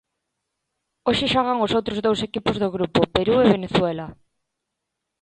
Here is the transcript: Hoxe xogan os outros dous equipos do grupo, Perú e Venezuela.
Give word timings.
Hoxe 1.07 1.25
xogan 1.33 1.63
os 1.65 1.71
outros 1.77 1.99
dous 2.05 2.19
equipos 2.27 2.55
do 2.61 2.73
grupo, 2.75 2.99
Perú 3.15 3.35
e 3.41 3.51
Venezuela. 3.55 4.07